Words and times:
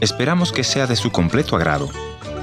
Esperamos 0.00 0.50
que 0.50 0.64
sea 0.64 0.86
de 0.86 0.96
su 0.96 1.12
completo 1.12 1.54
agrado. 1.54 1.90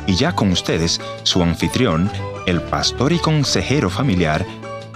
Y 0.06 0.16
ya 0.16 0.34
con 0.34 0.52
ustedes, 0.52 1.02
su 1.24 1.42
anfitrión, 1.42 2.12
el 2.46 2.62
pastor 2.62 3.14
y 3.14 3.18
consejero 3.18 3.90
familiar, 3.90 4.46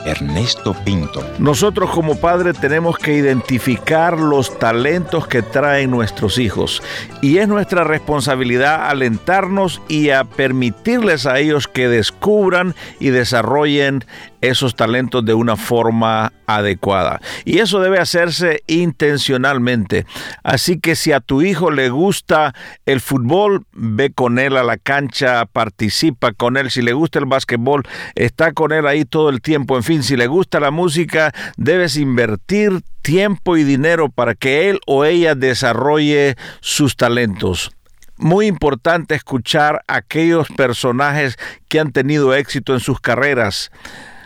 Ernesto 0.05 0.75
Pinto. 0.85 1.23
Nosotros 1.39 1.89
como 1.89 2.17
padres 2.17 2.59
tenemos 2.59 2.97
que 2.97 3.13
identificar 3.13 4.19
los 4.19 4.59
talentos 4.59 5.27
que 5.27 5.41
traen 5.41 5.89
nuestros 5.89 6.37
hijos 6.37 6.83
y 7.21 7.37
es 7.37 7.47
nuestra 7.47 7.83
responsabilidad 7.83 8.89
alentarnos 8.89 9.81
y 9.87 10.11
a 10.11 10.23
permitirles 10.23 11.25
a 11.25 11.39
ellos 11.39 11.67
que 11.67 11.87
descubran 11.87 12.75
y 12.99 13.09
desarrollen 13.09 14.05
esos 14.41 14.75
talentos 14.75 15.23
de 15.23 15.33
una 15.33 15.55
forma 15.55 16.33
adecuada. 16.45 17.21
Y 17.45 17.59
eso 17.59 17.79
debe 17.79 17.99
hacerse 17.99 18.63
intencionalmente. 18.67 20.05
Así 20.43 20.79
que 20.79 20.95
si 20.95 21.11
a 21.11 21.19
tu 21.19 21.41
hijo 21.41 21.71
le 21.71 21.89
gusta 21.89 22.53
el 22.85 22.99
fútbol, 22.99 23.65
ve 23.71 24.11
con 24.11 24.39
él 24.39 24.57
a 24.57 24.63
la 24.63 24.77
cancha, 24.77 25.45
participa 25.45 26.33
con 26.33 26.57
él. 26.57 26.71
Si 26.71 26.81
le 26.81 26.93
gusta 26.93 27.19
el 27.19 27.25
básquetbol, 27.25 27.83
está 28.15 28.51
con 28.51 28.71
él 28.71 28.87
ahí 28.87 29.05
todo 29.05 29.29
el 29.29 29.41
tiempo. 29.41 29.77
En 29.77 29.83
fin, 29.83 30.03
si 30.03 30.17
le 30.17 30.27
gusta 30.27 30.59
la 30.59 30.71
música, 30.71 31.31
debes 31.57 31.95
invertir 31.97 32.81
tiempo 33.01 33.57
y 33.57 33.63
dinero 33.63 34.09
para 34.09 34.35
que 34.35 34.69
él 34.69 34.79
o 34.85 35.05
ella 35.05 35.35
desarrolle 35.35 36.35
sus 36.59 36.95
talentos 36.95 37.71
muy 38.17 38.45
importante 38.45 39.15
escuchar 39.15 39.83
a 39.87 39.95
aquellos 39.95 40.47
personajes 40.49 41.37
que 41.67 41.79
han 41.79 41.91
tenido 41.91 42.35
éxito 42.35 42.75
en 42.75 42.79
sus 42.79 43.01
carreras 43.01 43.71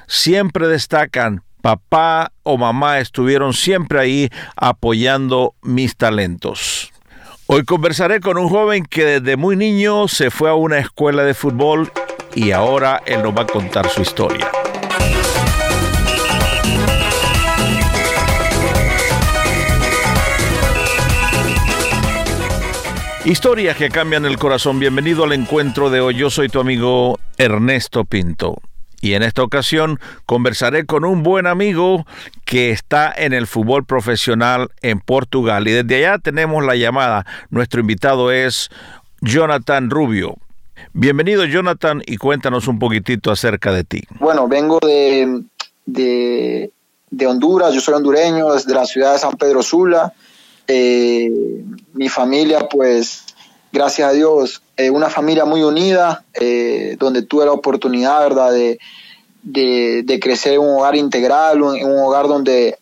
siempre 0.08 0.68
destacan, 0.68 1.44
papá 1.62 2.32
o 2.44 2.58
mamá 2.58 3.00
estuvieron 3.00 3.54
siempre 3.54 4.00
ahí 4.00 4.30
apoyando 4.56 5.56
mis 5.62 5.96
talentos. 5.96 6.92
Hoy 7.48 7.64
conversaré 7.64 8.22
con 8.22 8.38
un 8.38 8.50
joven 8.50 8.86
que 8.86 9.06
desde 9.06 9.38
muy 9.38 9.56
niño 9.56 10.08
se 10.08 10.32
fue 10.32 10.50
a 10.50 10.56
una 10.56 10.80
escuela 10.80 11.24
de 11.24 11.34
fútbol 11.34 11.92
y 12.34 12.52
ahora 12.52 13.02
él 13.06 13.22
nos 13.24 13.36
va 13.36 13.44
a 13.44 13.48
contar 13.48 13.90
su 13.90 14.02
historia. 14.02 14.50
Historias 23.26 23.76
que 23.76 23.90
cambian 23.90 24.26
el 24.26 24.38
corazón. 24.38 24.80
Bienvenido 24.80 25.24
al 25.24 25.34
encuentro 25.34 25.90
de 25.90 26.00
hoy. 26.00 26.14
Yo 26.14 26.30
soy 26.30 26.48
tu 26.48 26.60
amigo 26.60 27.20
Ernesto 27.40 28.06
Pinto. 28.06 28.62
Y 29.06 29.14
en 29.14 29.22
esta 29.22 29.44
ocasión 29.44 30.00
conversaré 30.26 30.88
con 30.88 31.06
un 31.06 31.22
buen 31.22 31.46
amigo 31.46 32.08
que 32.44 32.72
está 32.72 33.14
en 33.16 33.34
el 33.34 33.46
fútbol 33.46 33.86
profesional 33.86 34.72
en 34.82 35.00
Portugal. 35.00 35.68
Y 35.68 35.74
desde 35.74 35.98
allá 35.98 36.18
tenemos 36.18 36.66
la 36.66 36.76
llamada. 36.76 37.24
Nuestro 37.52 37.82
invitado 37.82 38.32
es 38.32 38.72
Jonathan 39.22 39.92
Rubio. 39.92 40.38
Bienvenido 40.94 41.46
Jonathan 41.46 42.02
y 42.08 42.18
cuéntanos 42.18 42.68
un 42.68 42.80
poquitito 42.80 43.30
acerca 43.30 43.72
de 43.72 43.84
ti. 43.84 44.02
Bueno, 44.20 44.48
vengo 44.48 44.80
de, 44.82 45.44
de, 45.86 47.28
Honduras, 47.28 47.76
yo 47.76 47.82
soy 47.82 47.94
hondureño, 47.94 48.54
desde 48.54 48.74
la 48.74 48.86
ciudad 48.88 49.14
de 49.14 49.20
San 49.20 49.38
Pedro 49.38 49.62
Sula. 49.62 50.14
Eh, 50.68 51.30
mi 51.94 52.10
familia, 52.10 52.68
pues, 52.68 53.24
gracias 53.72 54.10
a 54.10 54.14
Dios, 54.14 54.64
eh, 54.78 54.90
una 54.90 55.10
familia 55.10 55.46
muy 55.46 55.64
unida, 55.64 56.24
eh, 56.34 56.98
donde 57.00 57.22
tuve 57.22 57.46
la 57.46 57.54
oportunidad, 57.54 58.20
¿verdad?, 58.22 58.52
de, 58.52 58.78
de, 59.42 60.20
crecer 60.20 60.54
en 60.54 60.62
un 60.62 60.80
hogar 60.80 60.96
integral, 60.96 61.58
en 61.78 61.88
un 61.88 62.00
hogar 62.00 62.28
donde, 62.28 62.78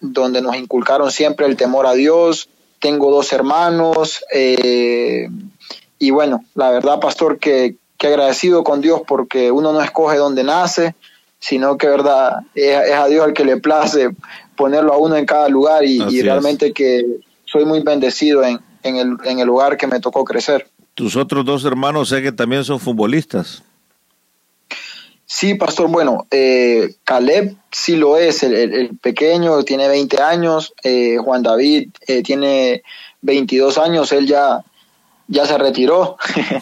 donde 0.00 0.42
nos 0.42 0.56
inculcaron 0.56 1.10
siempre 1.10 1.46
el 1.46 1.56
temor 1.56 1.86
a 1.86 1.94
Dios. 1.94 2.48
Tengo 2.80 3.10
dos 3.10 3.32
hermanos 3.32 4.24
eh, 4.32 5.28
y 5.98 6.10
bueno, 6.10 6.44
la 6.54 6.70
verdad, 6.70 7.00
pastor, 7.00 7.38
que, 7.38 7.76
que, 7.96 8.08
agradecido 8.08 8.62
con 8.62 8.80
Dios 8.80 9.02
porque 9.06 9.50
uno 9.50 9.72
no 9.72 9.80
escoge 9.80 10.16
donde 10.16 10.44
nace, 10.44 10.94
sino 11.38 11.78
que 11.78 11.88
verdad 11.88 12.40
es, 12.54 12.92
a 12.92 13.06
Dios 13.06 13.26
el 13.26 13.32
que 13.32 13.44
le 13.44 13.56
place 13.56 14.10
ponerlo 14.56 14.92
a 14.92 14.98
uno 14.98 15.16
en 15.16 15.24
cada 15.24 15.48
lugar 15.48 15.84
y, 15.84 16.20
realmente 16.20 16.72
que 16.72 17.04
soy 17.46 17.64
muy 17.64 17.80
bendecido 17.80 18.44
en, 18.44 18.60
en, 18.82 18.96
el, 18.96 19.16
en 19.24 19.38
el 19.38 19.46
lugar 19.46 19.76
que 19.76 19.86
me 19.86 20.00
tocó 20.00 20.24
crecer. 20.24 20.66
Tus 20.98 21.14
otros 21.14 21.44
dos 21.44 21.64
hermanos 21.64 22.08
sé 22.08 22.22
que 22.22 22.32
también 22.32 22.64
son 22.64 22.80
futbolistas. 22.80 23.62
Sí, 25.26 25.54
pastor. 25.54 25.86
Bueno, 25.86 26.26
eh, 26.32 26.96
Caleb 27.04 27.54
sí 27.70 27.94
lo 27.94 28.16
es, 28.16 28.42
el, 28.42 28.98
pequeño 29.00 29.62
tiene 29.62 29.86
20 29.86 30.20
años, 30.20 30.74
eh, 30.82 31.16
Juan 31.18 31.44
David 31.44 31.90
eh, 32.08 32.24
tiene 32.24 32.82
22 33.20 33.78
años, 33.78 34.10
él 34.10 34.26
ya, 34.26 34.64
ya 35.28 35.46
se 35.46 35.56
retiró, 35.56 36.16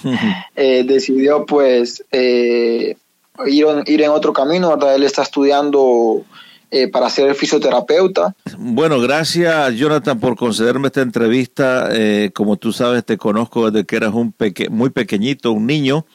decidió 0.55 1.47
pues 1.47 2.05
ir, 2.13 2.99
ir 3.87 4.03
en 4.03 4.11
otro 4.11 4.35
camino, 4.35 4.69
¿verdad? 4.69 4.97
Él 4.97 5.05
está 5.05 5.23
estudiando 5.23 6.27
para 6.93 7.09
ser 7.09 7.35
fisioterapeuta. 7.35 8.35
Bueno, 8.59 9.01
gracias 9.01 9.75
Jonathan 9.75 10.19
por 10.21 10.37
concederme 10.37 10.89
esta 10.89 11.01
entrevista. 11.01 11.89
como 12.35 12.57
tú 12.57 12.73
sabes, 12.73 13.05
te 13.05 13.17
conozco 13.17 13.71
desde 13.71 13.87
que 13.87 13.97
eras 13.97 14.15
un 14.15 14.33
peque 14.33 14.69
muy 14.69 14.91
pequeñito, 14.91 15.53
un 15.53 15.67
niño, 15.67 16.07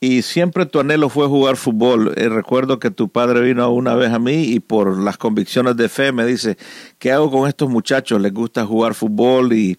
y 0.00 0.22
siempre 0.22 0.64
tu 0.66 0.78
anhelo 0.78 1.08
fue 1.08 1.26
jugar 1.26 1.56
fútbol. 1.56 2.14
Eh, 2.16 2.28
recuerdo 2.28 2.78
que 2.78 2.90
tu 2.90 3.08
padre 3.08 3.40
vino 3.40 3.68
una 3.70 3.96
vez 3.96 4.12
a 4.12 4.20
mí 4.20 4.44
y 4.44 4.60
por 4.60 4.96
las 4.96 5.18
convicciones 5.18 5.76
de 5.76 5.88
fe 5.88 6.12
me 6.12 6.24
dice, 6.24 6.56
¿qué 6.98 7.10
hago 7.10 7.30
con 7.30 7.48
estos 7.48 7.68
muchachos? 7.68 8.20
Les 8.20 8.32
gusta 8.32 8.64
jugar 8.64 8.94
fútbol 8.94 9.52
y 9.52 9.76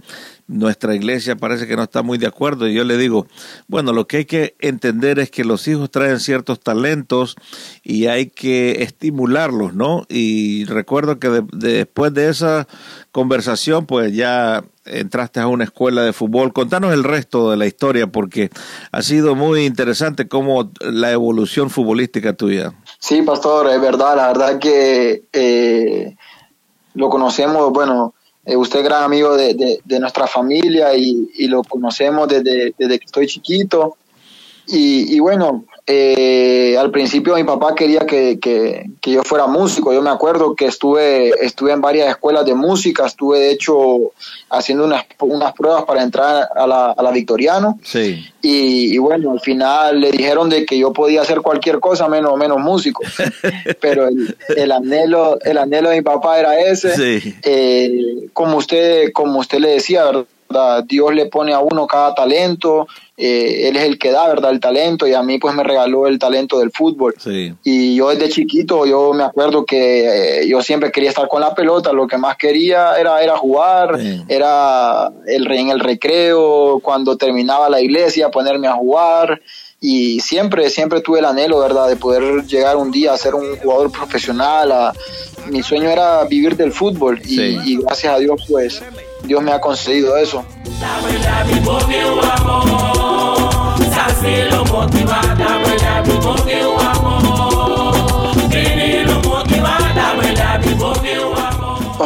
nuestra 0.49 0.95
iglesia 0.95 1.35
parece 1.35 1.67
que 1.67 1.75
no 1.75 1.83
está 1.83 2.01
muy 2.01 2.17
de 2.17 2.27
acuerdo. 2.27 2.67
Y 2.67 2.73
yo 2.73 2.83
le 2.83 2.97
digo, 2.97 3.27
bueno, 3.67 3.93
lo 3.93 4.07
que 4.07 4.17
hay 4.17 4.25
que 4.25 4.55
entender 4.59 5.19
es 5.19 5.29
que 5.29 5.45
los 5.45 5.67
hijos 5.67 5.91
traen 5.91 6.19
ciertos 6.19 6.59
talentos 6.59 7.35
y 7.83 8.07
hay 8.07 8.27
que 8.27 8.81
estimularlos, 8.81 9.75
¿no? 9.75 10.05
Y 10.09 10.65
recuerdo 10.65 11.19
que 11.19 11.43
después 11.53 12.13
de 12.15 12.29
esa 12.29 12.67
conversación, 13.11 13.85
pues 13.85 14.13
ya 14.15 14.63
entraste 14.85 15.39
a 15.39 15.47
una 15.47 15.65
escuela 15.65 16.01
de 16.01 16.13
fútbol. 16.13 16.51
Contanos 16.51 16.93
el 16.93 17.03
resto 17.03 17.51
de 17.51 17.57
la 17.57 17.67
historia 17.67 18.07
porque 18.07 18.49
ha 18.91 19.03
sido 19.03 19.35
muy 19.35 19.65
interesante 19.65 20.27
como 20.27 20.71
la 20.79 21.11
evolución 21.11 21.69
futbolística 21.69 22.33
tuya. 22.33 22.73
Sí, 22.97 23.21
pastor, 23.21 23.69
es 23.69 23.79
verdad, 23.79 24.15
la 24.15 24.27
verdad 24.27 24.57
que 24.57 25.25
eh, 25.31 26.15
lo 26.95 27.09
conocemos, 27.09 27.71
bueno, 27.71 28.15
eh, 28.49 28.55
usted 28.55 28.79
es 28.79 28.85
gran 28.85 29.03
amigo 29.03 29.37
de, 29.37 29.79
nuestra 29.99 30.27
familia 30.27 30.95
y, 30.95 31.47
lo 31.47 31.63
conocemos 31.63 32.27
desde, 32.27 32.73
desde 32.77 32.99
que 32.99 33.05
estoy 33.05 33.27
chiquito. 33.27 33.97
Y, 34.67 35.15
y 35.15 35.19
bueno, 35.19 35.65
eh, 35.85 36.78
al 36.78 36.91
principio 36.91 37.35
mi 37.35 37.44
papá 37.44 37.75
quería 37.75 38.01
que, 38.01 38.90
yo 39.01 39.23
fuera 39.23 39.47
músico. 39.47 39.94
Yo 39.94 40.01
me 40.01 40.09
acuerdo 40.09 40.56
que 40.56 40.66
estuve, 40.66 41.29
estuve 41.44 41.72
en 41.72 41.81
varias 41.81 42.09
escuelas 42.09 42.45
de 42.45 42.53
música, 42.53 43.06
estuve 43.06 43.40
de 43.40 43.51
hecho 43.51 44.12
haciendo 44.50 44.85
unas, 44.85 45.06
unas 45.19 45.53
pruebas 45.53 45.84
para 45.85 46.03
entrar 46.03 46.50
a 46.56 46.68
la, 46.68 46.91
a 46.91 47.03
la 47.03 47.12
Victoriano. 47.12 47.79
Sí. 47.84 48.25
Y, 48.41 48.97
bueno, 49.00 49.31
al 49.31 49.39
final 49.39 50.00
le 50.00 50.12
dijeron 50.12 50.50
de 50.50 50.66
que 50.66 50.78
yo 50.78 50.94
podía 50.94 51.22
hacer 51.22 51.41
cualquier 51.41 51.79
cosa 51.79 52.07
menos, 52.07 52.38
menos 52.38 52.59
músico. 52.59 53.03
Pero 53.81 54.07
el, 54.07 54.72
anhelo, 54.72 55.39
el 55.41 55.57
anhelo 55.57 55.89
de 55.89 55.97
mi 55.97 56.01
papá 56.01 56.39
era 56.39 56.57
ese. 56.59 56.95
Sí. 56.95 57.35
Eh, 57.44 58.29
como 58.34 58.57
usted, 58.57 59.12
como 59.12 59.39
usted 59.39 59.59
le 59.59 59.72
decía, 59.72 60.06
¿verdad? 60.06 60.25
Dios 60.87 61.13
le 61.13 61.27
pone 61.27 61.53
a 61.53 61.59
uno 61.59 61.85
cada 61.85 62.15
talento 62.15 62.87
eh, 63.21 63.67
él 63.67 63.75
es 63.75 63.83
el 63.83 63.99
que 63.99 64.11
da, 64.11 64.29
¿verdad? 64.29 64.51
El 64.51 64.61
talento 64.61 65.05
y 65.05 65.13
a 65.13 65.21
mí 65.21 65.39
pues 65.39 65.53
me 65.53 65.61
regaló 65.61 66.07
el 66.07 66.17
talento 66.17 66.59
del 66.59 66.71
fútbol. 66.71 67.13
Y 67.65 67.95
yo 67.95 68.11
desde 68.11 68.29
chiquito, 68.29 68.85
yo 68.85 69.11
me 69.11 69.23
acuerdo 69.23 69.65
que 69.65 70.43
eh, 70.43 70.47
yo 70.47 70.61
siempre 70.61 70.89
quería 70.89 71.09
estar 71.09 71.27
con 71.27 71.41
la 71.41 71.53
pelota, 71.53 71.91
lo 71.91 72.07
que 72.07 72.17
más 72.17 72.38
quería 72.38 72.97
era, 72.97 73.21
era 73.21 73.35
jugar, 73.35 74.00
era 74.29 75.12
el, 75.27 75.51
en 75.51 75.69
el 75.69 75.81
recreo, 75.81 76.79
cuando 76.79 77.18
terminaba 77.18 77.68
la 77.68 77.81
iglesia, 77.81 78.31
ponerme 78.31 78.68
a 78.68 78.74
jugar 78.75 79.41
y 79.81 80.19
siempre, 80.19 80.69
siempre 80.69 81.01
tuve 81.01 81.19
el 81.19 81.25
anhelo, 81.25 81.59
¿verdad?, 81.59 81.87
de 81.87 81.95
poder 81.95 82.45
llegar 82.45 82.75
un 82.75 82.91
día 82.91 83.13
a 83.13 83.17
ser 83.17 83.35
un 83.35 83.57
jugador 83.57 83.91
profesional. 83.91 84.93
mi 85.49 85.63
sueño 85.63 85.89
era 85.89 86.23
vivir 86.25 86.55
del 86.55 86.73
fútbol 86.73 87.21
y, 87.25 87.77
gracias 87.81 88.13
a 88.13 88.19
Dios, 88.19 88.41
pues, 88.47 88.81
Dios 89.23 89.41
me 89.41 89.51
ha 89.51 89.61
concedido 89.61 90.17
eso. 90.17 90.43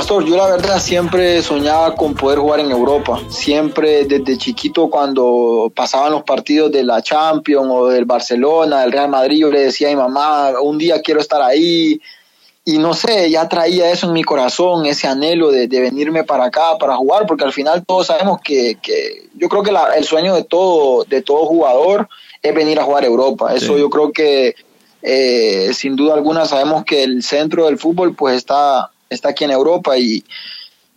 Pastor, 0.03 0.25
yo 0.25 0.35
la 0.35 0.47
verdad 0.47 0.81
siempre 0.81 1.41
soñaba 1.41 1.95
con 1.95 2.13
poder 2.13 2.37
jugar 2.37 2.59
en 2.59 2.71
Europa. 2.71 3.21
Siempre 3.29 4.03
desde 4.03 4.37
chiquito 4.37 4.89
cuando 4.89 5.71
pasaban 5.73 6.11
los 6.11 6.23
partidos 6.23 6.73
de 6.73 6.83
la 6.83 7.01
Champions 7.01 7.67
o 7.71 7.87
del 7.87 8.03
Barcelona, 8.03 8.81
del 8.81 8.91
Real 8.91 9.07
Madrid, 9.07 9.37
yo 9.37 9.49
le 9.49 9.61
decía 9.61 9.87
a 9.87 9.91
mi 9.91 9.95
mamá, 9.95 10.59
un 10.61 10.77
día 10.77 11.01
quiero 11.01 11.21
estar 11.21 11.41
ahí. 11.41 12.01
y 12.65 12.79
no 12.79 12.93
sé, 12.93 13.31
ya 13.31 13.47
traía 13.47 13.91
eso 13.91 14.07
en 14.07 14.11
mi 14.11 14.25
corazón, 14.25 14.85
ese 14.85 15.07
anhelo 15.07 15.51
de, 15.51 15.67
venirme 15.67 16.25
para 16.25 16.47
acá 16.47 16.77
para 16.77 16.97
jugar, 16.97 17.25
porque 17.25 17.45
al 17.45 17.53
final 17.53 17.85
todos 17.85 18.07
sabemos 18.07 18.41
que, 18.43 18.77
que 18.81 19.29
yo 19.35 19.47
creo 19.47 19.63
que 19.63 19.71
el 19.95 20.03
sueño 20.03 20.35
de 20.35 20.43
todo, 20.43 21.05
de 21.05 21.21
todo 21.21 21.45
jugador 21.45 22.09
es 22.41 22.53
venir 22.53 22.77
a 22.77 22.83
jugar 22.83 23.05
a 23.05 23.07
Europa. 23.07 23.55
Eso 23.55 23.77
yo 23.77 23.89
creo 23.89 24.11
que 24.11 24.53
eh, 25.01 25.71
sin 25.73 25.95
duda 25.95 26.13
alguna 26.13 26.45
sabemos 26.45 26.83
que 26.83 27.03
el 27.03 27.23
centro 27.23 27.67
del 27.67 27.77
fútbol 27.77 28.15
pues 28.15 28.35
está, 28.35 28.92
está 29.13 29.29
aquí 29.29 29.43
en 29.43 29.51
Europa 29.51 29.97
y, 29.97 30.23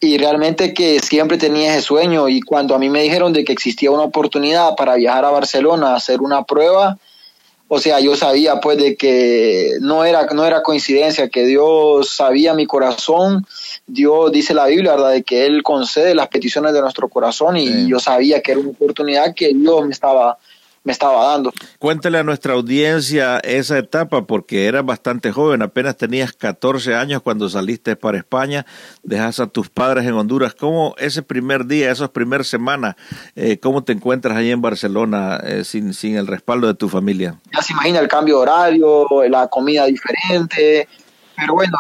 y 0.01 0.19
realmente 0.19 0.75
que 0.75 1.01
siempre 1.01 1.39
tenía 1.39 1.75
ese 1.75 1.83
sueño. 1.83 2.29
Y 2.29 2.41
cuando 2.41 2.75
a 2.75 2.79
mí 2.79 2.89
me 2.89 3.03
dijeron 3.03 3.33
de 3.33 3.45
que 3.45 3.53
existía 3.53 3.91
una 3.91 4.03
oportunidad 4.03 4.75
para 4.77 4.95
viajar 4.97 5.25
a 5.25 5.31
Barcelona 5.31 5.93
a 5.93 5.97
hacer 5.97 6.21
una 6.21 6.45
prueba, 6.45 6.99
o 7.69 7.81
sea, 7.81 7.99
yo 7.99 8.15
sabía 8.15 8.61
pues 8.61 8.79
de 8.79 8.97
que 8.97 9.73
no 9.81 10.05
era, 10.05 10.27
no 10.27 10.45
era 10.45 10.63
coincidencia, 10.63 11.29
que 11.29 11.45
Dios 11.45 12.11
sabía 12.11 12.55
mi 12.55 12.67
corazón, 12.67 13.45
Dios 13.87 14.31
dice 14.31 14.55
la 14.55 14.67
Biblia, 14.67 14.93
¿verdad? 14.93 15.11
De 15.11 15.25
que 15.25 15.47
Él 15.47 15.65
concede 15.65 16.15
las 16.15 16.29
peticiones 16.29 16.73
de 16.73 16.81
nuestro 16.81 17.09
corazón 17.09 17.57
y 17.57 17.89
yo 17.89 17.99
sabía 17.99 18.41
que 18.41 18.53
era 18.53 18.61
una 18.61 18.71
oportunidad 18.71 19.35
que 19.35 19.49
Dios 19.53 19.85
me 19.85 19.93
estaba, 19.93 20.39
me 20.87 20.93
estaba 20.93 21.33
dando. 21.33 21.53
Cuéntale 21.81 22.19
a 22.19 22.23
nuestra 22.23 22.55
audiencia 22.55 23.41
esa 23.41 23.77
etapa, 23.77 24.25
porque 24.25 24.67
eras 24.67 24.87
bastante 24.87 25.33
joven, 25.33 25.61
apenas 25.62 25.97
tenías 25.97 26.33
14 26.33 26.94
años 26.94 27.23
cuando 27.23 27.49
saliste 27.49 27.97
para 27.97 28.19
España, 28.19 28.65
dejas 29.03 29.41
a 29.41 29.49
tus 29.49 29.69
padres 29.69 30.06
en 30.06 30.15
Honduras. 30.15 30.55
¿Cómo 30.55 30.94
ese 30.97 31.23
primer 31.23 31.67
día, 31.67 31.91
esas 31.91 32.11
primeras 32.11 32.47
semanas, 32.47 32.94
eh, 33.35 33.59
cómo 33.59 33.83
te 33.83 33.93
encuentras 33.93 34.37
ahí 34.37 34.53
en 34.53 34.62
Barcelona 34.62 35.41
eh, 35.43 35.65
sin, 35.65 35.93
sin 35.93 36.17
el 36.17 36.29
respaldo 36.29 36.69
de 36.69 36.75
tu 36.75 36.88
familia? 36.88 37.41
Ya 37.53 37.62
se 37.62 37.73
imagina 37.73 37.99
el 37.99 38.06
cambio 38.06 38.37
de 38.37 38.43
horario, 38.43 39.06
la 39.29 39.49
comida 39.49 39.87
diferente, 39.87 40.88
pero 41.37 41.55
bueno, 41.55 41.79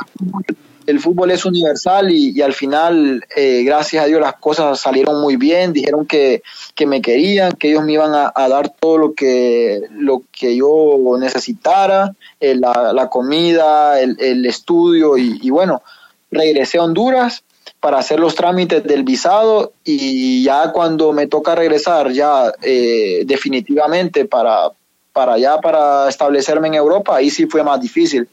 el 0.86 1.00
fútbol 1.00 1.30
es 1.30 1.44
universal 1.44 2.10
y, 2.10 2.40
al 2.42 2.52
final, 2.52 3.24
eh, 3.36 3.62
gracias 3.64 4.04
a 4.04 4.06
Dios, 4.06 4.20
las 4.20 4.36
cosas 4.36 4.78
salieron 4.80 5.20
muy 5.20 5.36
bien. 5.36 5.72
Dijeron 5.72 6.06
que, 6.06 6.42
que 6.74 6.86
me 6.86 7.02
querían, 7.02 7.52
que 7.52 7.70
ellos 7.70 7.84
me 7.84 7.92
iban 7.92 8.12
a, 8.14 8.48
dar 8.48 8.70
todo 8.70 8.98
lo 8.98 9.14
que, 9.14 9.82
lo 9.92 10.22
que 10.32 10.56
yo 10.56 10.98
necesitara, 11.18 12.14
eh, 12.40 12.54
la, 12.54 12.92
la, 12.92 13.08
comida, 13.08 14.00
el, 14.00 14.16
el 14.20 14.46
estudio 14.46 15.18
y, 15.18 15.38
y, 15.42 15.50
bueno, 15.50 15.82
regresé 16.30 16.78
a 16.78 16.84
Honduras 16.84 17.42
para 17.80 17.98
hacer 17.98 18.18
los 18.18 18.34
trámites 18.34 18.82
del 18.84 19.04
visado 19.04 19.72
y 19.84 20.42
ya 20.42 20.72
cuando 20.72 21.12
me 21.12 21.26
toca 21.26 21.54
regresar 21.54 22.10
ya 22.10 22.52
eh, 22.62 23.22
definitivamente 23.26 24.24
para, 24.24 24.70
para 25.16 25.32
allá, 25.32 25.56
para 25.62 26.10
establecerme 26.10 26.68
en 26.68 26.74
Europa, 26.74 27.16
ahí 27.16 27.30
sí 27.30 27.46
fue 27.46 27.64
más 27.64 27.80
difícil. 27.80 28.28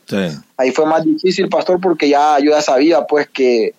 Ahí 0.57 0.71
fue 0.71 0.85
más 0.85 1.05
difícil, 1.05 1.47
pastor, 1.47 1.79
porque 1.79 2.09
ya 2.09 2.37
yo 2.39 2.51
ya 2.51 2.61
sabía 2.61 3.07
pues 3.07 3.29
que, 3.29 3.73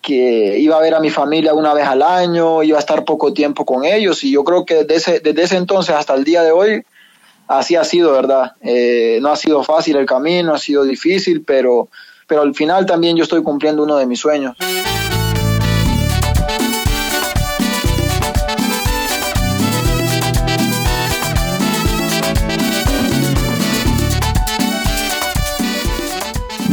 que 0.00 0.58
iba 0.58 0.74
a 0.74 0.80
ver 0.80 0.94
a 0.94 1.00
mi 1.00 1.10
familia 1.10 1.52
una 1.52 1.74
vez 1.74 1.86
al 1.86 2.00
año, 2.00 2.62
iba 2.62 2.78
a 2.78 2.80
estar 2.80 3.04
poco 3.04 3.34
tiempo 3.34 3.66
con 3.66 3.84
ellos 3.84 4.24
y 4.24 4.32
yo 4.32 4.42
creo 4.42 4.64
que 4.64 4.84
desde 4.84 4.94
ese, 4.94 5.20
desde 5.20 5.42
ese 5.42 5.56
entonces 5.58 5.94
hasta 5.94 6.14
el 6.14 6.24
día 6.24 6.42
de 6.42 6.50
hoy 6.50 6.82
así 7.46 7.76
ha 7.76 7.84
sido, 7.84 8.12
¿verdad? 8.12 8.52
Eh, 8.62 9.18
no 9.20 9.32
ha 9.32 9.36
sido 9.36 9.62
fácil 9.62 9.96
el 9.96 10.06
camino, 10.06 10.54
ha 10.54 10.58
sido 10.58 10.84
difícil, 10.84 11.44
pero, 11.44 11.90
pero 12.26 12.40
al 12.40 12.54
final 12.54 12.86
también 12.86 13.18
yo 13.18 13.24
estoy 13.24 13.42
cumpliendo 13.42 13.82
uno 13.82 13.98
de 13.98 14.06
mis 14.06 14.18
sueños. 14.18 14.56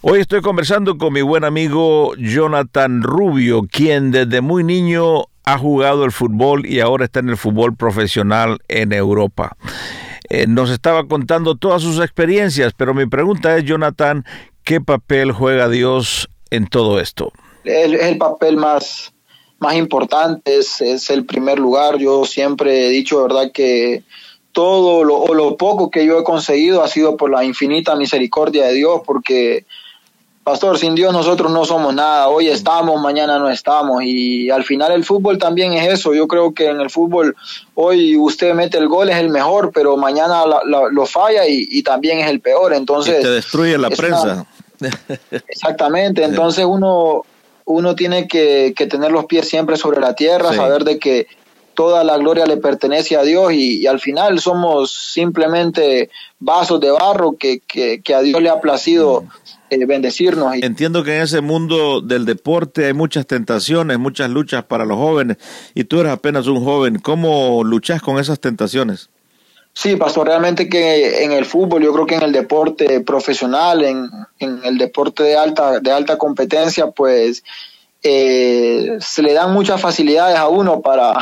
Hoy 0.00 0.20
estoy 0.20 0.40
conversando 0.40 0.96
con 0.96 1.12
mi 1.12 1.20
buen 1.20 1.44
amigo 1.44 2.14
Jonathan 2.16 3.02
Rubio, 3.02 3.66
quien 3.70 4.10
desde 4.10 4.40
muy 4.40 4.64
niño 4.64 5.24
ha 5.44 5.58
jugado 5.58 6.04
el 6.04 6.12
fútbol 6.12 6.64
y 6.66 6.80
ahora 6.80 7.04
está 7.04 7.20
en 7.20 7.28
el 7.28 7.36
fútbol 7.36 7.76
profesional 7.76 8.58
en 8.68 8.94
Europa. 8.94 9.54
Eh, 10.30 10.46
nos 10.48 10.70
estaba 10.70 11.06
contando 11.06 11.56
todas 11.56 11.82
sus 11.82 12.00
experiencias, 12.00 12.72
pero 12.76 12.94
mi 12.94 13.06
pregunta 13.06 13.56
es, 13.56 13.62
Jonathan, 13.64 14.24
¿qué 14.64 14.80
papel 14.80 15.30
juega 15.30 15.68
Dios 15.68 16.28
en 16.50 16.66
todo 16.66 16.98
esto? 17.00 17.30
Es 17.64 17.92
el, 17.92 18.18
papel 18.18 18.56
más, 18.56 19.12
más 19.58 19.74
importante, 19.74 20.58
es, 20.58 20.80
es 20.80 21.10
el 21.10 21.26
primer 21.26 21.58
lugar. 21.58 21.98
Yo 21.98 22.24
siempre 22.24 22.86
he 22.86 22.90
dicho, 22.90 23.22
¿verdad?, 23.22 23.50
que 23.52 24.04
todo 24.56 25.04
lo, 25.04 25.18
o 25.18 25.34
lo 25.34 25.58
poco 25.58 25.90
que 25.90 26.06
yo 26.06 26.18
he 26.18 26.24
conseguido 26.24 26.82
ha 26.82 26.88
sido 26.88 27.18
por 27.18 27.30
la 27.30 27.44
infinita 27.44 27.94
misericordia 27.94 28.64
de 28.64 28.72
Dios, 28.72 29.02
porque, 29.04 29.66
pastor, 30.44 30.78
sin 30.78 30.94
Dios 30.94 31.12
nosotros 31.12 31.52
no 31.52 31.66
somos 31.66 31.94
nada, 31.94 32.28
hoy 32.28 32.48
estamos, 32.48 32.98
mañana 32.98 33.38
no 33.38 33.50
estamos, 33.50 34.02
y 34.02 34.48
al 34.48 34.64
final 34.64 34.92
el 34.92 35.04
fútbol 35.04 35.36
también 35.36 35.74
es 35.74 35.92
eso, 35.92 36.14
yo 36.14 36.26
creo 36.26 36.54
que 36.54 36.68
en 36.70 36.80
el 36.80 36.88
fútbol 36.88 37.36
hoy 37.74 38.16
usted 38.16 38.54
mete 38.54 38.78
el 38.78 38.88
gol, 38.88 39.10
es 39.10 39.18
el 39.18 39.28
mejor, 39.28 39.72
pero 39.74 39.98
mañana 39.98 40.44
lo 40.64 41.04
falla 41.04 41.42
y, 41.46 41.82
también 41.82 42.20
es 42.20 42.30
el 42.30 42.40
peor, 42.40 42.72
entonces... 42.72 43.20
te 43.20 43.28
destruye 43.28 43.76
la 43.76 43.90
prensa. 43.90 44.46
exactamente, 45.48 46.24
entonces 46.24 46.64
uno, 46.64 47.26
uno 47.66 47.94
tiene 47.94 48.26
que, 48.26 48.72
que 48.74 48.86
tener 48.86 49.12
los 49.12 49.26
pies 49.26 49.50
siempre 49.50 49.76
sobre 49.76 50.00
la 50.00 50.14
tierra, 50.14 50.54
saber 50.54 50.84
de 50.84 50.98
que 50.98 51.26
toda 51.76 52.02
la 52.02 52.16
gloria 52.16 52.46
le 52.46 52.56
pertenece 52.56 53.16
a 53.16 53.22
Dios 53.22 53.52
y, 53.52 53.86
al 53.86 54.00
final 54.00 54.40
somos 54.40 54.90
simplemente 54.90 56.10
vasos 56.40 56.80
de 56.80 56.90
barro 56.90 57.36
que, 57.38 57.60
que, 57.60 58.14
a 58.14 58.20
Dios 58.22 58.42
le 58.42 58.48
ha 58.48 58.60
placido 58.60 59.24
eh, 59.70 59.84
bendecirnos. 59.86 60.54
Entiendo 60.60 61.04
que 61.04 61.16
en 61.16 61.22
ese 61.22 61.40
mundo 61.40 62.00
del 62.00 62.24
deporte 62.24 62.86
hay 62.86 62.94
muchas 62.94 63.26
tentaciones, 63.26 63.98
muchas 63.98 64.30
luchas 64.30 64.64
para 64.64 64.84
los 64.84 64.96
jóvenes 64.96 65.36
y 65.74 65.84
tú 65.84 66.00
eres 66.00 66.12
apenas 66.12 66.48
un 66.48 66.64
joven. 66.64 66.98
¿Cómo 66.98 67.62
luchas 67.62 68.02
con 68.02 68.18
esas 68.18 68.40
tentaciones? 68.40 69.10
Sí, 69.72 69.94
pastor, 69.94 70.26
realmente 70.26 70.70
que 70.70 71.22
en 71.22 71.32
el 71.32 71.44
fútbol, 71.44 71.82
yo 71.82 71.92
creo 71.92 72.06
que 72.06 72.14
en 72.14 72.22
el 72.22 72.32
deporte 72.32 73.00
profesional, 73.02 73.84
en, 73.84 74.08
en 74.38 74.60
el 74.64 74.78
deporte 74.78 75.22
de 75.22 75.36
alta, 75.36 75.80
de 75.80 75.92
alta 75.92 76.16
competencia, 76.16 76.90
pues 76.90 77.44
eh, 78.08 78.98
se 79.00 79.20
le 79.20 79.32
dan 79.32 79.52
muchas 79.52 79.80
facilidades 79.80 80.36
a 80.36 80.46
uno 80.46 80.80
para, 80.80 81.12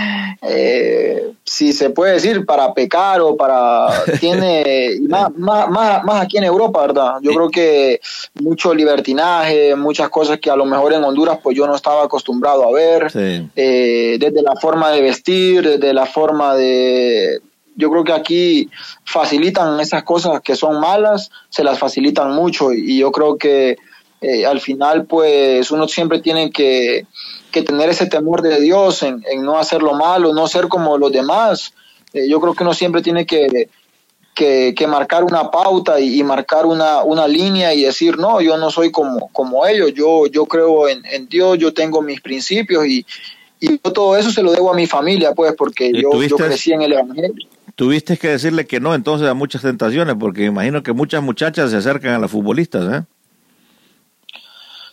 eh, 0.42 1.32
si 1.42 1.72
se 1.72 1.90
puede 1.90 2.12
decir, 2.12 2.46
para 2.46 2.72
pecar 2.74 3.20
o 3.20 3.36
para, 3.36 3.88
tiene, 4.20 5.00
más, 5.08 5.34
más, 5.36 5.68
más, 5.68 6.22
aquí 6.22 6.38
en 6.38 6.44
Europa, 6.44 6.82
¿verdad? 6.82 7.14
Yo 7.22 7.32
creo 7.32 7.50
que 7.50 8.00
mucho 8.40 8.72
libertinaje, 8.72 9.74
muchas 9.74 10.10
cosas 10.10 10.38
que 10.38 10.48
a 10.48 10.54
lo 10.54 10.64
mejor 10.64 10.92
en 10.92 11.02
Honduras 11.02 11.40
pues 11.42 11.56
yo 11.56 11.66
no 11.66 11.74
estaba 11.74 12.04
acostumbrado 12.04 12.68
a 12.68 12.72
ver, 12.72 13.10
eh, 13.56 14.16
desde 14.20 14.40
la 14.40 14.54
forma 14.54 14.92
de 14.92 15.02
vestir, 15.02 15.68
desde 15.68 15.92
la 15.92 16.06
forma 16.06 16.54
de, 16.54 17.40
yo 17.74 17.90
creo 17.90 18.04
que 18.04 18.12
aquí 18.12 18.70
facilitan 19.04 19.80
esas 19.80 20.04
cosas 20.04 20.40
que 20.40 20.54
son 20.54 20.78
malas, 20.78 21.30
se 21.48 21.64
las 21.64 21.80
facilitan 21.80 22.30
mucho 22.30 22.72
y 22.72 22.98
yo 22.98 23.10
creo 23.10 23.36
que 23.36 23.76
eh, 24.20 24.44
al 24.44 24.60
final 24.60 25.06
pues 25.06 25.70
uno 25.70 25.86
siempre 25.86 26.20
tiene 26.20 26.50
que, 26.50 27.06
tener 27.66 27.88
ese 27.88 28.06
temor 28.06 28.42
de 28.42 28.60
Dios 28.60 29.02
en, 29.02 29.24
no 29.42 29.58
hacer 29.58 29.82
lo 29.82 29.94
malo, 29.94 30.32
no 30.32 30.46
ser 30.46 30.68
como 30.68 30.96
los 30.96 31.10
demás. 31.10 31.72
Eh, 32.12 32.28
yo 32.28 32.40
creo 32.40 32.54
que 32.54 32.62
uno 32.62 32.72
siempre 32.72 33.02
tiene 33.02 33.26
que, 33.26 33.68
que, 34.34 34.86
marcar 34.86 35.24
una 35.24 35.50
pauta 35.50 35.98
y, 35.98 36.22
marcar 36.22 36.66
una, 36.66 37.02
una, 37.02 37.26
línea 37.26 37.74
y 37.74 37.82
decir, 37.82 38.16
no, 38.16 38.40
yo 38.40 38.56
no 38.56 38.70
soy 38.70 38.92
como, 38.92 39.28
como 39.32 39.66
ellos, 39.66 39.92
yo, 39.92 40.26
yo 40.26 40.46
creo 40.46 40.88
en, 40.88 41.28
Dios, 41.28 41.58
yo 41.58 41.74
tengo 41.74 42.00
mis 42.00 42.20
principios 42.20 42.86
y, 42.86 43.04
y 43.58 43.78
todo 43.78 44.16
eso 44.16 44.30
se 44.30 44.42
lo 44.42 44.52
debo 44.52 44.72
a 44.72 44.76
mi 44.76 44.86
familia, 44.86 45.34
pues, 45.34 45.54
porque 45.58 45.90
yo, 45.92 46.22
yo 46.22 46.36
crecí 46.36 46.72
en 46.72 46.82
el 46.82 46.92
Evangelio. 46.92 47.48
Tuviste 47.74 48.16
que 48.16 48.28
decirle 48.28 48.66
que 48.66 48.78
no 48.78 48.94
entonces 48.94 49.28
a 49.28 49.34
muchas 49.34 49.62
tentaciones, 49.62 50.14
porque 50.18 50.44
imagino 50.44 50.84
que 50.84 50.92
muchas 50.92 51.22
muchachas 51.22 51.72
se 51.72 51.76
acercan 51.76 52.14
a 52.14 52.18
las 52.20 52.30
futbolistas, 52.30 52.92
¿eh? 52.92 53.04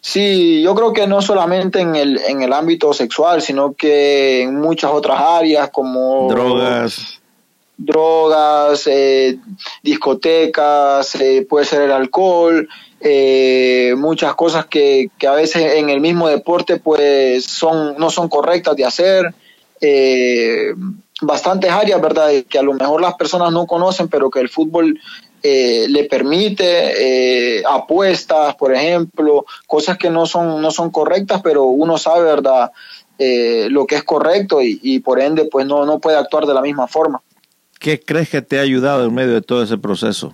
Sí, 0.07 0.61
yo 0.61 0.75
creo 0.75 0.93
que 0.93 1.07
no 1.07 1.19
solamente 1.19 1.79
en 1.79 1.95
el, 1.95 2.19
en 2.27 2.43
el 2.43 2.53
ámbito 2.53 2.93
sexual, 2.93 3.41
sino 3.41 3.73
que 3.73 4.43
en 4.43 4.61
muchas 4.61 4.91
otras 4.91 5.19
áreas 5.19 5.71
como... 5.71 6.27
Drogas. 6.29 7.19
drogas, 7.75 8.85
eh, 8.85 9.39
discotecas, 9.81 11.15
eh, 11.15 11.47
puede 11.49 11.65
ser 11.65 11.81
el 11.81 11.91
alcohol, 11.91 12.69
muchas 13.97 14.35
cosas 14.35 14.67
que, 14.67 15.09
que, 15.17 15.25
a 15.25 15.33
veces 15.33 15.73
en 15.73 15.89
el 15.89 16.01
mismo 16.01 16.27
deporte 16.27 16.77
pues 16.77 17.45
son, 17.45 17.95
no 17.97 18.11
son 18.11 18.29
correctas 18.29 18.75
de 18.75 18.85
hacer. 18.85 19.33
bastantes 21.19 21.71
áreas, 21.71 21.99
¿verdad? 21.99 22.29
Que 22.47 22.59
a 22.59 22.63
lo 22.63 22.73
mejor 22.73 23.01
las 23.01 23.15
personas 23.15 23.51
no 23.51 23.65
conocen, 23.65 24.07
pero 24.07 24.29
que 24.29 24.41
el 24.41 24.49
fútbol 24.49 24.99
eh, 25.47 25.85
le 25.89 26.05
permite 26.05 27.57
eh, 27.57 27.63
apuestas, 27.69 28.55
por 28.55 28.73
ejemplo, 28.73 29.45
cosas 29.67 29.95
que 29.95 30.09
no 30.09 30.25
son, 30.25 30.59
no 30.59 30.71
son 30.71 30.89
correctas, 30.89 31.41
pero 31.43 31.65
uno 31.65 31.99
sabe, 31.99 32.23
¿verdad?, 32.23 32.71
eh, 33.19 33.67
lo 33.69 33.85
que 33.85 33.93
es 33.93 34.03
correcto 34.03 34.57
y, 34.59 34.99
por 35.01 35.19
ende, 35.19 35.45
pues 35.45 35.67
no, 35.67 35.85
no 35.85 35.99
puede 35.99 36.17
actuar 36.17 36.47
de 36.47 36.55
la 36.55 36.61
misma 36.61 36.87
forma. 36.87 37.21
¿Qué 37.79 37.99
crees 37.99 38.31
que 38.31 38.41
te 38.41 38.57
ha 38.57 38.63
ayudado 38.63 39.05
en 39.05 39.13
medio 39.13 39.35
de 39.35 39.43
todo 39.43 39.61
ese 39.61 39.77
proceso? 39.77 40.33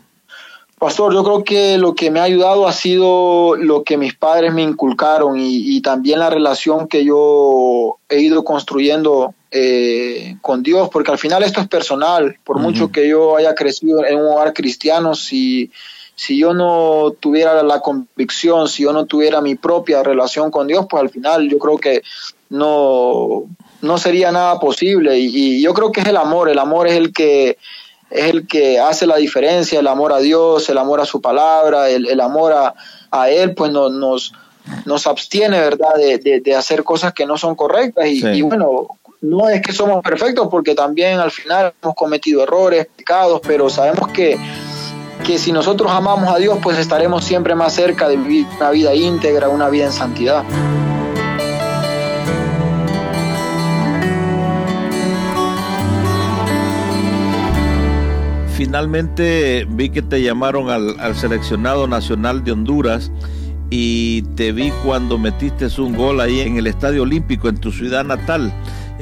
Pastor, 0.80 1.14
yo 1.14 1.26
creo 1.26 1.44
que 1.44 1.78
lo 1.78 1.94
que 1.94 2.10
me 2.10 2.22
ha 2.22 2.24
ayudado 2.24 2.66
ha 2.66 2.72
sido 2.72 3.58
lo 3.58 3.84
que 3.84 3.98
mis 3.98 4.16
padres 4.16 4.54
me 4.54 4.62
inculcaron 4.62 5.38
y, 5.38 5.76
y 5.76 5.82
también 5.82 6.20
la 6.20 6.30
relación 6.30 6.88
que 6.88 7.04
yo 7.04 7.98
he 8.08 8.22
ido 8.22 8.46
construyendo 8.46 9.36
eh, 9.54 10.38
con 10.42 10.64
Dios, 10.64 10.90
porque 10.90 11.12
al 11.12 11.18
final 11.18 11.44
esto 11.44 11.60
es 11.60 11.68
personal, 11.68 12.38
por 12.46 12.58
mucho 12.60 12.90
que 12.90 13.08
yo 13.08 13.36
haya 13.36 13.54
crecido 13.54 14.06
en 14.06 14.18
un 14.18 14.28
hogar 14.28 14.54
cristiano, 14.54 15.14
si, 15.14 15.72
si 16.16 16.38
yo 16.38 16.54
no 16.54 17.14
tuviera 17.20 17.62
la 17.62 17.82
convicción, 17.82 18.70
si 18.70 18.84
yo 18.84 18.94
no 18.94 19.06
tuviera 19.06 19.42
mi 19.42 19.56
propia 19.56 20.04
relación 20.04 20.52
con 20.52 20.68
Dios, 20.68 20.86
pues 20.90 21.04
al 21.04 21.10
final 21.10 21.50
yo 21.50 21.60
creo 21.60 21.78
que 21.78 22.02
no, 22.50 23.44
no 23.82 23.98
sería 23.98 24.32
nada 24.32 24.58
posible. 24.58 25.18
Y, 25.20 25.62
yo 25.62 25.74
creo 25.74 25.92
que 25.92 26.00
es 26.00 26.08
el 26.08 26.18
amor, 26.18 26.48
el 26.48 26.60
amor 26.60 26.88
es 26.88 26.96
el 26.96 27.12
que 27.12 27.58
es 28.10 28.26
el 28.30 28.48
que 28.48 28.80
hace 28.80 29.08
la 29.08 29.18
diferencia, 29.18 29.80
el 29.80 29.88
amor 29.88 30.14
a 30.14 30.20
Dios, 30.20 30.70
el 30.70 30.78
amor 30.78 31.02
a 31.02 31.06
su 31.06 31.22
palabra, 31.22 31.90
el, 31.90 32.20
amor 32.20 32.54
a, 32.54 32.74
a 33.10 33.30
Él, 33.30 33.54
pues 33.54 33.72
nos, 33.72 33.92
nos, 33.92 34.34
nos 34.86 35.08
abstiene, 35.08 35.60
¿verdad?, 35.60 35.96
de, 35.96 36.42
de, 36.42 36.56
hacer 36.56 36.84
cosas 36.84 37.14
que 37.14 37.26
no 37.26 37.38
son 37.38 37.56
correctas. 37.56 38.08
Y, 38.08 38.26
y 38.26 38.42
bueno, 38.42 38.98
no 39.22 39.50
es 39.50 39.62
que 39.62 39.72
somos 39.72 40.04
perfectos 40.04 40.48
porque 40.50 40.74
también 40.74 41.20
al 41.20 41.30
final 41.30 41.74
hemos 41.82 41.96
cometido 41.96 42.44
errores, 42.44 42.88
pecados, 42.96 43.40
pero 43.46 43.70
sabemos 43.70 44.12
que, 44.12 44.38
que 45.24 45.38
si 45.38 45.52
nosotros 45.52 45.92
amamos 45.92 46.34
a 46.34 46.40
Dios, 46.40 46.58
pues 46.62 46.80
estaremos 46.80 47.24
siempre 47.24 47.54
más 47.54 47.74
cerca 47.74 48.10
de 48.10 48.18
vivir 48.18 48.48
una 48.58 48.72
vida 48.72 48.96
íntegra, 48.96 49.48
una 49.48 49.70
vida 49.70 49.86
en 49.86 49.92
santidad. 49.92 50.44
Finalmente 58.56 59.68
vi 59.70 59.90
que 59.90 60.02
te 60.02 60.22
llamaron 60.22 60.70
al, 60.70 61.00
al 61.00 61.16
seleccionado 61.16 61.88
nacional 61.88 62.44
de 62.44 62.54
Honduras 62.54 63.12
y 63.70 64.24
te 64.36 64.52
vi 64.52 64.72
cuando 64.84 65.18
metiste 65.18 65.68
un 65.80 65.96
gol 65.96 66.22
ahí 66.22 66.42
en 66.42 66.58
el 66.58 66.68
Estadio 66.68 67.04
Olímpico 67.04 67.50
en 67.50 67.58
tu 67.58 67.72
ciudad 67.72 68.04
natal. 68.04 68.52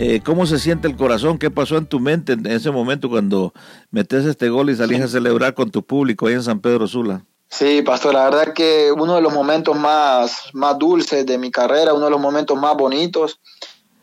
Eh, 0.02 0.22
¿Cómo 0.24 0.46
se 0.46 0.60
siente 0.60 0.88
el 0.88 0.96
corazón? 0.96 1.38
¿Qué 1.38 1.52
pasó 1.52 1.76
en 1.76 1.86
tu 1.86 2.00
mente 2.00 2.32
en 2.32 2.48
ese 2.48 2.72
momento 2.72 3.10
cuando 3.10 3.54
metes 3.92 4.26
este 4.26 4.48
gol 4.48 4.70
y 4.70 4.76
salís 4.78 5.02
a 5.02 5.10
celebrar 5.10 5.54
con 5.54 5.72
tu 5.72 5.84
público 5.84 6.26
ahí 6.26 6.36
en 6.36 6.44
San 6.44 6.62
Pedro 6.62 6.88
Sula? 6.88 7.26
Sí, 7.50 7.82
pastor, 7.82 8.14
la 8.14 8.24
verdad 8.24 8.54
que 8.54 8.94
uno 8.94 9.16
de 9.16 9.22
los 9.22 9.34
momentos 9.34 9.76
más, 9.78 10.52
más 10.54 10.80
dulces 10.80 11.26
de 11.26 11.38
mi 11.38 11.52
carrera, 11.52 11.94
uno 11.94 12.06
de 12.06 12.12
los 12.12 12.22
momentos 12.22 12.58
más 12.58 12.78
bonitos, 12.78 13.42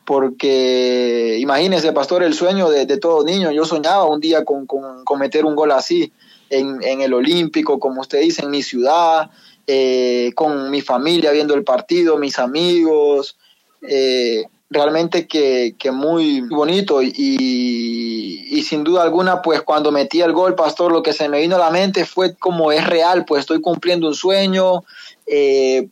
porque 0.04 1.38
imagínese, 1.40 1.94
pastor, 1.94 2.22
el 2.22 2.34
sueño 2.34 2.68
de, 2.68 2.84
todo 2.98 3.24
niño. 3.24 3.50
Yo 3.50 3.64
soñaba 3.64 4.04
un 4.04 4.20
día 4.20 4.44
con, 4.44 4.66
con, 4.66 5.18
meter 5.18 5.46
un 5.46 5.56
gol 5.56 5.70
así 5.70 6.12
en, 6.50 6.78
en, 6.82 7.00
el 7.00 7.14
Olímpico, 7.14 7.80
como 7.80 8.02
usted 8.02 8.20
dice, 8.20 8.42
en 8.42 8.50
mi 8.50 8.62
ciudad, 8.62 9.30
eh, 9.66 10.32
con 10.34 10.70
mi 10.70 10.82
familia 10.82 11.32
viendo 11.32 11.54
el 11.54 11.64
partido, 11.64 12.18
mis 12.18 12.38
amigos. 12.38 13.38
Eh, 13.80 14.44
realmente 14.68 15.26
que, 15.28 15.76
que 15.78 15.90
muy 15.90 16.40
bonito 16.40 17.02
y, 17.02 17.12
y, 17.16 18.62
sin 18.62 18.82
duda 18.82 19.04
alguna 19.04 19.42
pues 19.42 19.62
cuando 19.62 19.92
metí 19.92 20.20
el 20.22 20.32
gol 20.32 20.56
pastor 20.56 20.90
lo 20.90 21.02
que 21.02 21.12
se 21.12 21.28
me 21.28 21.40
vino 21.40 21.54
a 21.54 21.60
la 21.60 21.70
mente 21.70 22.04
fue 22.04 22.34
como 22.34 22.72
es 22.72 22.84
real 22.84 23.24
pues 23.24 23.40
estoy 23.40 23.60
cumpliendo 23.60 24.08
un 24.08 24.14
sueño 24.14 24.82
eh, 25.24 25.88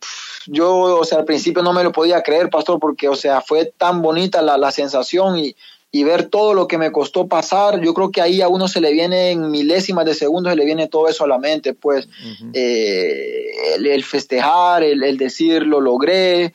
yo 0.46 0.98
o 0.98 1.04
sea 1.04 1.18
al 1.18 1.24
principio 1.24 1.62
no 1.62 1.72
me 1.72 1.84
lo 1.84 1.92
podía 1.92 2.22
creer 2.22 2.50
pastor 2.50 2.80
porque 2.80 3.08
o 3.08 3.14
sea 3.14 3.42
fue 3.42 3.66
tan 3.66 4.02
bonita 4.02 4.42
la, 4.42 4.58
la 4.58 4.72
sensación 4.72 5.38
y, 5.38 5.54
y 5.94 6.02
ver 6.02 6.24
todo 6.24 6.54
lo 6.54 6.66
que 6.66 6.76
me 6.76 6.90
costó 6.90 7.28
pasar, 7.28 7.80
yo 7.80 7.94
creo 7.94 8.10
que 8.10 8.20
ahí 8.20 8.42
a 8.42 8.48
uno 8.48 8.66
se 8.66 8.80
le 8.80 8.90
viene 8.90 9.30
en 9.30 9.52
milésimas 9.52 10.04
de 10.04 10.14
segundos, 10.14 10.52
se 10.52 10.56
le 10.56 10.64
viene 10.64 10.88
todo 10.88 11.06
eso 11.06 11.22
a 11.22 11.28
la 11.28 11.38
mente, 11.38 11.72
pues 11.72 12.08
eh, 12.52 13.76
el, 13.76 14.02
festejar, 14.02 14.82
el, 14.82 15.04
el, 15.04 15.16
decir 15.16 15.62
lo 15.62 15.80
logré, 15.80 16.52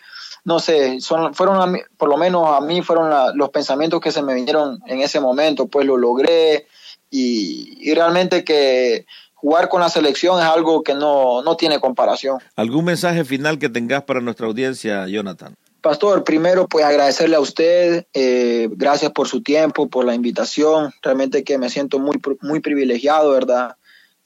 no 0.49 0.57
sé, 0.57 0.99
son, 0.99 1.35
fueron, 1.35 1.79
por 1.95 2.09
lo 2.09 2.17
menos 2.17 2.47
a 2.47 2.59
mí 2.59 2.81
fueron 2.81 3.37
los 3.37 3.49
pensamientos 3.51 4.01
que 4.01 4.11
se 4.11 4.23
me 4.23 4.33
vinieron 4.33 4.79
en 4.87 5.01
ese 5.01 5.19
momento, 5.19 5.67
pues 5.67 5.85
lo 5.85 5.95
logré 5.95 6.65
y, 7.11 7.93
realmente 7.93 8.43
que 8.43 9.05
jugar 9.35 9.69
con 9.69 9.79
la 9.79 9.89
selección 9.89 10.39
es 10.39 10.45
algo 10.45 10.81
que 10.81 10.95
no, 10.95 11.43
no 11.43 11.55
tiene 11.55 11.79
comparación. 11.79 12.39
¿Algún 12.55 12.85
mensaje 12.85 13.23
final 13.25 13.59
que 13.59 13.69
tengas 13.69 14.03
para 14.05 14.21
nuestra 14.21 14.47
audiencia, 14.47 15.07
Jonathan? 15.07 15.55
Pastor, 15.81 16.23
primero 16.23 16.67
pues 16.67 16.83
agradecerle 16.83 17.35
a 17.35 17.39
usted, 17.39 18.07
eh, 18.15 18.69
gracias 18.71 19.11
por 19.11 19.27
su 19.27 19.43
tiempo, 19.43 19.87
por 19.87 20.03
la 20.03 20.15
invitación, 20.15 20.91
realmente 21.03 21.43
que 21.43 21.59
me 21.59 21.69
siento 21.69 21.99
muy, 21.99 22.19
muy 22.41 22.59
privilegiado, 22.59 23.29
¿verdad? 23.29 23.75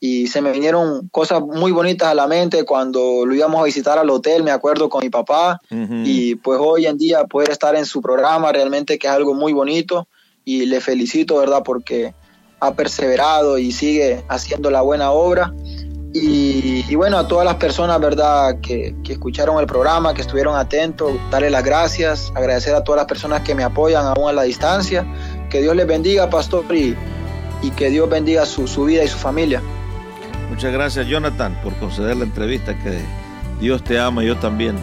Y 0.06 0.28
se 0.28 0.42
me 0.42 0.52
vinieron 0.52 1.08
cosas 1.14 1.40
muy 1.40 1.72
bonitas 1.72 2.10
a 2.10 2.14
la 2.14 2.28
mente 2.28 2.66
cuando 2.66 3.26
lo 3.26 3.34
íbamos 3.34 3.62
a 3.62 3.64
visitar 3.64 3.98
al 3.98 4.10
hotel, 4.10 4.44
me 4.44 4.52
acuerdo 4.52 4.90
con 4.90 5.02
mi 5.02 5.10
papá, 5.10 5.62
y 5.72 6.36
pues 6.36 6.60
hoy 6.62 6.88
en 6.88 6.98
día 6.98 7.24
poder 7.24 7.52
estar 7.52 7.74
en 7.78 7.86
su 7.86 8.02
programa 8.02 8.52
realmente 8.52 9.00
que 9.00 9.08
es 9.08 9.14
algo 9.14 9.34
muy 9.34 9.54
bonito 9.54 10.10
y 10.44 10.66
le 10.66 10.82
felicito, 10.82 11.38
¿verdad? 11.38 11.62
Porque 11.64 12.14
ha 12.60 12.74
perseverado 12.74 13.58
y 13.58 13.72
sigue 13.72 14.26
haciendo 14.28 14.70
la 14.70 14.82
buena 14.82 15.12
obra. 15.12 15.54
Y, 16.14 16.94
bueno, 16.96 17.18
a 17.18 17.26
todas 17.26 17.46
las 17.46 17.56
personas, 17.56 17.98
¿verdad?, 18.02 18.60
que, 18.62 18.94
que, 19.06 19.14
escucharon 19.14 19.58
el 19.60 19.68
programa, 19.68 20.14
que 20.14 20.22
estuvieron 20.22 20.58
atentos, 20.58 21.14
darle 21.32 21.50
las 21.50 21.64
gracias, 21.64 22.34
agradecer 22.36 22.76
a 22.76 22.84
todas 22.84 22.98
las 22.98 23.08
personas 23.08 23.42
que 23.44 23.56
me 23.56 23.64
apoyan 23.64 24.06
aún 24.06 24.28
a 24.28 24.34
la 24.34 24.44
distancia. 24.44 25.06
Que 25.50 25.62
Dios 25.62 25.78
les 25.78 25.88
bendiga, 25.88 26.30
pastor, 26.30 26.66
y, 26.76 26.94
y 27.62 27.72
que 27.72 27.90
Dios 27.90 28.10
bendiga 28.10 28.46
su, 28.46 28.68
su 28.68 28.84
vida 28.84 29.04
y 29.04 29.08
su 29.08 29.18
familia. 29.18 29.62
Muchas 30.54 30.72
gracias 30.72 31.08
Jonathan 31.08 31.60
por 31.64 31.74
conceder 31.78 32.16
la 32.16 32.26
entrevista, 32.26 32.78
que 32.78 33.00
Dios 33.60 33.84
te 33.84 33.98
ama 33.98 34.24
y 34.24 34.28
yo 34.28 34.38
también. 34.38 34.76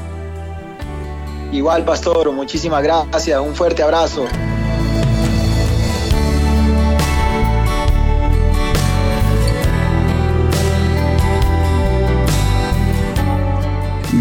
Igual, 1.53 1.85
pastor, 1.85 2.33
muchísimas 2.33 2.83
gracias, 2.83 3.41
un 3.41 3.55
fuerte 3.55 3.81
abrazo. 3.81 4.27